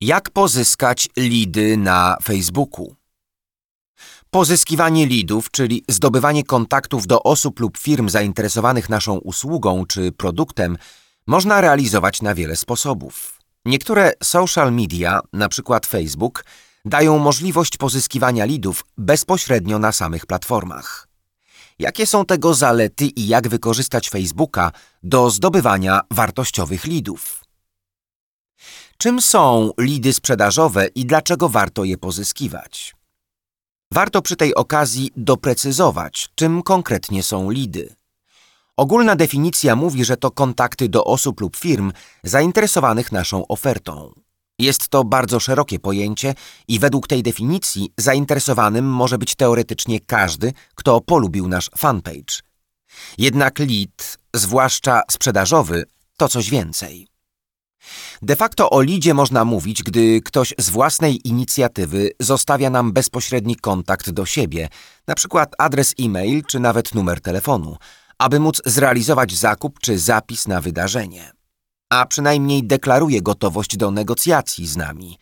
[0.00, 2.94] Jak pozyskać lidy na Facebooku?
[4.30, 10.78] Pozyskiwanie lidów, czyli zdobywanie kontaktów do osób lub firm zainteresowanych naszą usługą czy produktem,
[11.26, 13.38] można realizować na wiele sposobów.
[13.64, 15.78] Niektóre social media, np.
[15.86, 16.44] Facebook,
[16.84, 21.08] dają możliwość pozyskiwania lidów bezpośrednio na samych platformach.
[21.78, 24.72] Jakie są tego zalety i jak wykorzystać Facebooka
[25.02, 27.43] do zdobywania wartościowych lidów?
[28.98, 32.94] Czym są lidy sprzedażowe i dlaczego warto je pozyskiwać?
[33.92, 37.94] Warto przy tej okazji doprecyzować, czym konkretnie są lidy.
[38.76, 41.92] Ogólna definicja mówi, że to kontakty do osób lub firm
[42.24, 44.12] zainteresowanych naszą ofertą.
[44.58, 46.34] Jest to bardzo szerokie pojęcie
[46.68, 52.34] i według tej definicji zainteresowanym może być teoretycznie każdy, kto polubił nasz fanpage.
[53.18, 55.84] Jednak lead, zwłaszcza sprzedażowy,
[56.16, 57.13] to coś więcej.
[58.22, 64.10] De facto o lidzie można mówić, gdy ktoś z własnej inicjatywy zostawia nam bezpośredni kontakt
[64.10, 64.68] do siebie,
[65.06, 65.46] np.
[65.58, 67.76] adres e-mail czy nawet numer telefonu,
[68.18, 71.32] aby móc zrealizować zakup czy zapis na wydarzenie.
[71.90, 75.18] A przynajmniej deklaruje gotowość do negocjacji z nami.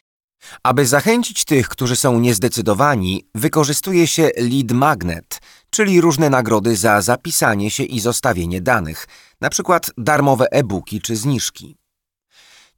[0.62, 7.70] Aby zachęcić tych, którzy są niezdecydowani, wykorzystuje się lead magnet, czyli różne nagrody za zapisanie
[7.70, 9.08] się i zostawienie danych,
[9.40, 9.80] np.
[9.98, 11.81] darmowe e-booki czy zniżki.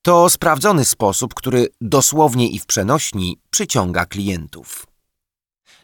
[0.04, 4.86] To sprawdzony sposób, który dosłownie i w przenośni przyciąga klientów.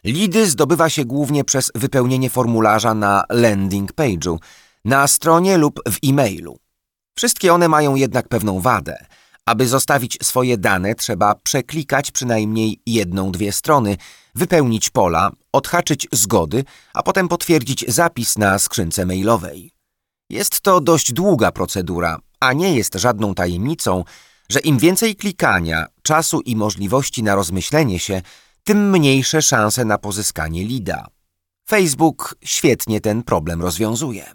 [0.03, 4.37] Lidy zdobywa się głównie przez wypełnienie formularza na landing page'u,
[4.85, 6.57] na stronie lub w e-mailu.
[7.17, 9.05] Wszystkie one mają jednak pewną wadę.
[9.45, 13.97] Aby zostawić swoje dane, trzeba przeklikać przynajmniej jedną, dwie strony,
[14.35, 19.71] wypełnić pola, odhaczyć zgody, a potem potwierdzić zapis na skrzynce mailowej.
[20.29, 24.03] Jest to dość długa procedura, a nie jest żadną tajemnicą,
[24.49, 28.21] że im więcej klikania, czasu i możliwości na rozmyślenie się,
[28.63, 31.07] tym mniejsze szanse na pozyskanie lida.
[31.69, 34.31] Facebook świetnie ten problem rozwiązuje.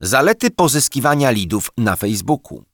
[0.00, 2.64] Zalety pozyskiwania lidów na Facebooku.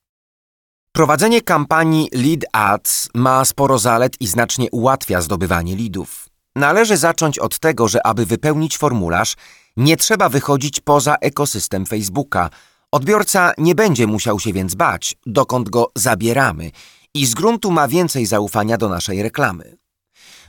[0.93, 6.29] Prowadzenie kampanii Lead Ads ma sporo zalet i znacznie ułatwia zdobywanie lidów.
[6.57, 9.37] Należy zacząć od tego, że aby wypełnić formularz,
[9.77, 12.51] nie trzeba wychodzić poza ekosystem Facebooka–
[12.93, 16.71] Odbiorca nie będzie musiał się więc bać, dokąd go zabieramy
[17.15, 19.77] i z gruntu ma więcej zaufania do naszej reklamy.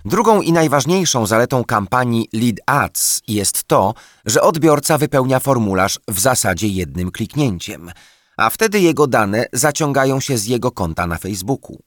[0.05, 3.93] Drugą i najważniejszą zaletą kampanii Lead Ads jest to,
[4.25, 7.91] że odbiorca wypełnia formularz w zasadzie jednym kliknięciem,
[8.37, 11.79] a wtedy jego dane zaciągają się z jego konta na Facebooku.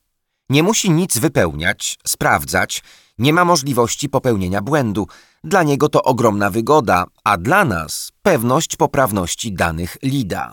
[0.50, 2.83] Nie musi nic wypełniać, sprawdzać,
[3.19, 5.06] nie ma możliwości popełnienia błędu.
[5.44, 10.53] Dla niego to ogromna wygoda, a dla nas pewność poprawności danych LIDA.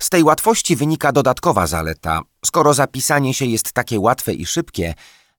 [0.00, 2.20] Z tej łatwości wynika dodatkowa zaleta.
[2.44, 4.94] Skoro zapisanie się jest takie łatwe i szybkie,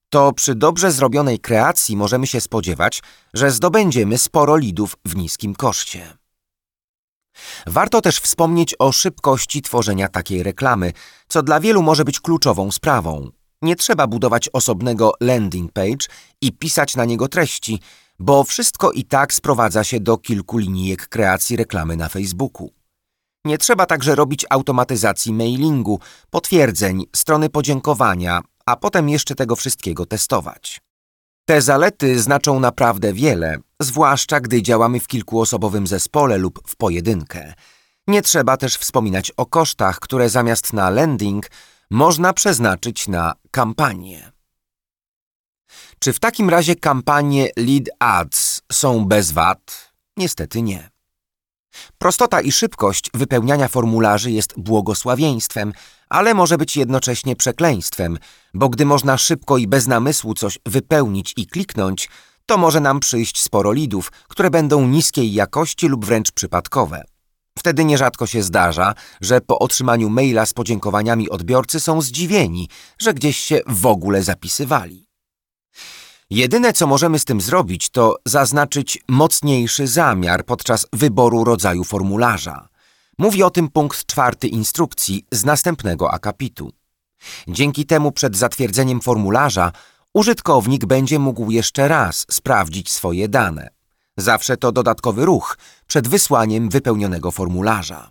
[0.08, 3.02] to przy dobrze zrobionej kreacji możemy się spodziewać,
[3.34, 6.16] że zdobędziemy sporo lidów w niskim koszcie.
[7.66, 10.92] Warto też wspomnieć o szybkości tworzenia takiej reklamy,
[11.28, 13.30] co dla wielu może być kluczową sprawą.
[13.64, 16.06] Nie trzeba budować osobnego landing page
[16.40, 17.80] i pisać na niego treści,
[18.18, 22.70] bo wszystko i tak sprowadza się do kilku linijek kreacji reklamy na Facebooku.
[23.44, 30.80] Nie trzeba także robić automatyzacji mailingu, potwierdzeń, strony podziękowania, a potem jeszcze tego wszystkiego testować.
[31.44, 37.54] Te zalety znaczą naprawdę wiele, zwłaszcza gdy działamy w kilkuosobowym zespole lub w pojedynkę.
[38.06, 41.46] Nie trzeba też wspominać o kosztach, które zamiast na landing
[41.90, 44.32] można przeznaczyć na kampanię.
[45.98, 49.92] Czy w takim razie kampanie lead ads są bez wad?
[50.16, 50.90] Niestety nie.
[51.98, 55.72] Prostota i szybkość wypełniania formularzy jest błogosławieństwem,
[56.08, 58.18] ale może być jednocześnie przekleństwem,
[58.54, 62.08] bo gdy można szybko i bez namysłu coś wypełnić i kliknąć,
[62.46, 67.04] to może nam przyjść sporo lidów, które będą niskiej jakości lub wręcz przypadkowe.
[67.58, 73.36] Wtedy nierzadko się zdarza, że po otrzymaniu maila z podziękowaniami odbiorcy są zdziwieni, że gdzieś
[73.36, 75.08] się w ogóle zapisywali.
[76.30, 82.68] Jedyne, co możemy z tym zrobić, to zaznaczyć mocniejszy zamiar podczas wyboru rodzaju formularza.
[83.18, 86.72] Mówi o tym punkt czwarty instrukcji z następnego akapitu.
[87.48, 89.72] Dzięki temu przed zatwierdzeniem formularza
[90.14, 93.68] użytkownik będzie mógł jeszcze raz sprawdzić swoje dane.
[94.16, 98.10] Zawsze to dodatkowy ruch przed wysłaniem wypełnionego formularza.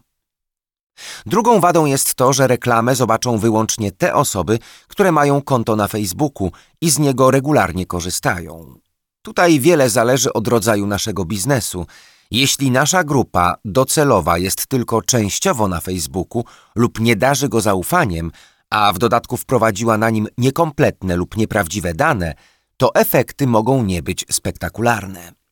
[1.25, 6.51] Drugą wadą jest to, że reklamę zobaczą wyłącznie te osoby, które mają konto na Facebooku
[6.81, 8.75] i z niego regularnie korzystają.
[9.21, 11.85] Tutaj wiele zależy od rodzaju naszego biznesu.
[12.31, 16.45] Jeśli nasza grupa docelowa jest tylko częściowo na Facebooku
[16.75, 18.31] lub nie darzy go zaufaniem,
[18.69, 22.33] a w dodatku wprowadziła na nim niekompletne lub nieprawdziwe dane,
[22.77, 25.42] to efekty mogą nie być spektakularne.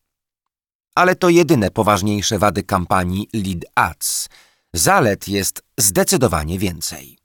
[0.96, 4.30] Ale to jedyne poważniejsze wady kampanii Lead Ads.
[4.74, 7.18] Zalet jest zdecydowanie więcej.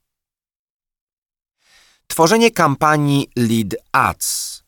[2.07, 4.63] Tworzenie kampanii Lead Ads.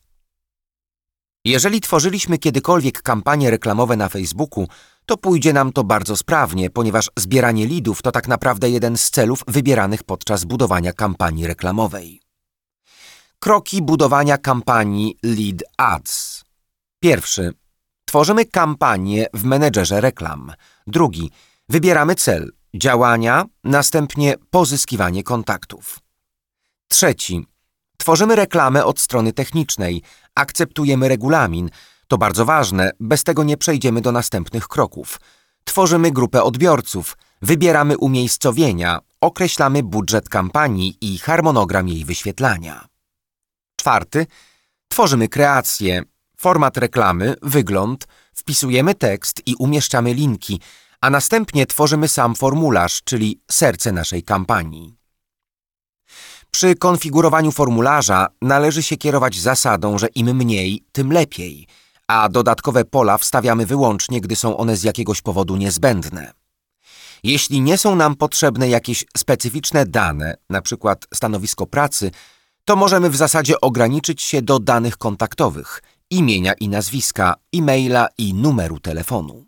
[1.45, 4.67] Jeżeli tworzyliśmy kiedykolwiek kampanie reklamowe na Facebooku,
[5.05, 9.43] to pójdzie nam to bardzo sprawnie, ponieważ zbieranie lidów to tak naprawdę jeden z celów
[9.47, 12.21] wybieranych podczas budowania kampanii reklamowej.
[13.39, 16.43] Kroki budowania kampanii Lead Ads.
[16.99, 17.53] Pierwszy.
[18.09, 20.53] Tworzymy kampanię w menedżerze reklam.
[20.87, 21.31] Drugi.
[21.69, 25.99] Wybieramy cel, działania, następnie pozyskiwanie kontaktów.
[26.87, 27.45] Trzeci.
[27.97, 30.01] Tworzymy reklamę od strony technicznej,
[30.35, 31.69] akceptujemy regulamin.
[32.07, 35.19] To bardzo ważne, bez tego nie przejdziemy do następnych kroków.
[35.63, 42.87] Tworzymy grupę odbiorców, wybieramy umiejscowienia, określamy budżet kampanii i harmonogram jej wyświetlania.
[43.75, 44.25] Czwarty.
[44.87, 46.03] Tworzymy kreację,
[46.39, 50.61] format reklamy, wygląd, wpisujemy tekst i umieszczamy linki,
[51.01, 54.95] a następnie tworzymy sam formularz, czyli serce naszej kampanii.
[56.51, 61.67] Przy konfigurowaniu formularza należy się kierować zasadą, że im mniej, tym lepiej,
[62.07, 66.31] a dodatkowe pola wstawiamy wyłącznie, gdy są one z jakiegoś powodu niezbędne.
[67.23, 70.95] Jeśli nie są nam potrzebne jakieś specyficzne dane, np.
[71.13, 72.11] stanowisko pracy,
[72.65, 78.79] to możemy w zasadzie ograniczyć się do danych kontaktowych, imienia i nazwiska, e-maila i numeru
[78.79, 79.45] telefonu.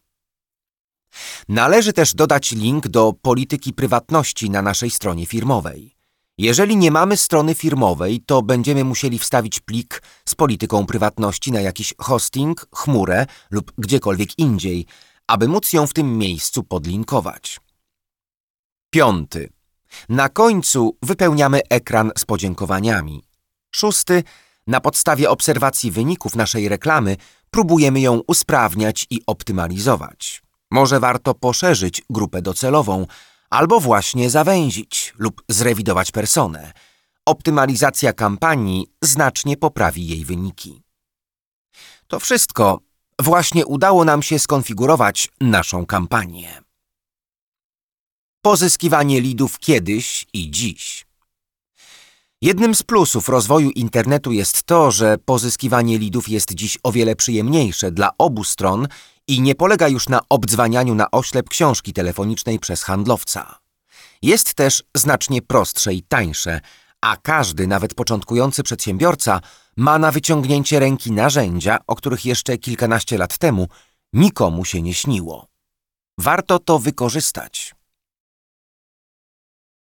[1.49, 5.95] Należy też dodać link do polityki prywatności na naszej stronie firmowej.
[6.37, 11.93] Jeżeli nie mamy strony firmowej, to będziemy musieli wstawić plik z polityką prywatności na jakiś
[11.97, 14.85] hosting, chmurę lub gdziekolwiek indziej,
[15.27, 17.59] aby móc ją w tym miejscu podlinkować.
[18.89, 19.49] Piąty.
[20.09, 23.23] Na końcu wypełniamy ekran z podziękowaniami.
[23.71, 24.23] Szósty.
[24.67, 27.17] Na podstawie obserwacji wyników naszej reklamy
[27.51, 30.43] próbujemy ją usprawniać i optymalizować.
[30.71, 33.07] Może warto poszerzyć grupę docelową,
[33.49, 36.73] albo właśnie zawęzić lub zrewidować personę.
[37.25, 40.81] Optymalizacja kampanii znacznie poprawi jej wyniki.
[42.07, 42.79] To wszystko.
[43.19, 46.61] Właśnie udało nam się skonfigurować naszą kampanię.
[48.41, 51.05] Pozyskiwanie lidów kiedyś i dziś.
[52.43, 57.91] Jednym z plusów rozwoju internetu jest to, że pozyskiwanie lidów jest dziś o wiele przyjemniejsze
[57.91, 58.87] dla obu stron
[59.27, 63.59] i nie polega już na obdzwanianiu na oślep książki telefonicznej przez handlowca.
[64.21, 66.61] Jest też znacznie prostsze i tańsze,
[67.01, 69.41] a każdy, nawet początkujący przedsiębiorca,
[69.77, 73.67] ma na wyciągnięcie ręki narzędzia, o których jeszcze kilkanaście lat temu
[74.13, 75.47] nikomu się nie śniło.
[76.17, 77.75] Warto to wykorzystać.